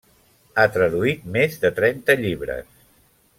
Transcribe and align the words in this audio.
Ha 0.55 0.63
traduït 0.77 1.27
més 1.35 1.59
de 1.65 1.71
trenta 1.81 2.17
llibres. 2.23 2.73